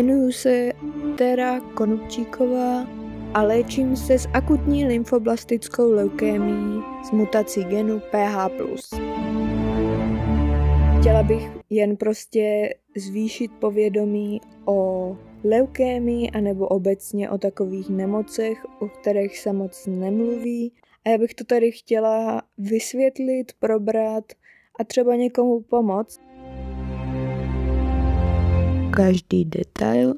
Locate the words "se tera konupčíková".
0.32-2.86